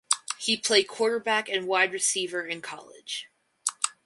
[0.39, 3.27] He played quarterback and wide receiver in college.